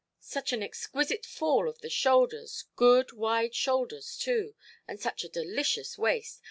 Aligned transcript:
Such 0.19 0.51
an 0.51 0.63
exquisite 0.63 1.27
fall 1.27 1.69
of 1.69 1.81
the 1.81 1.89
shoulders—good 1.91 3.11
wide 3.11 3.53
shoulders 3.53 4.17
too—and 4.17 4.99
such 4.99 5.23
a 5.23 5.29
delicious 5.29 5.95
waist! 5.95 6.39